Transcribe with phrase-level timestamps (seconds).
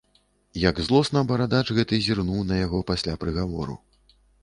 [0.61, 3.83] Як злосна барадач гэты зірнуў на яго пасля прыгавору.